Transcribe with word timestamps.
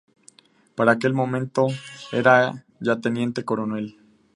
Para 0.73 0.93
aquel 0.93 1.13
momento 1.13 1.67
era 2.11 2.65
ya 2.79 2.99
teniente 3.01 3.45
coronel. 3.45 3.99